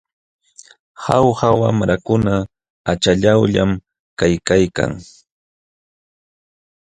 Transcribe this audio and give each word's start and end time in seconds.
Jauja 1.03 1.49
wamlakuna 1.61 2.33
achallawllam 2.91 3.69
kaykalkan. 4.19 4.91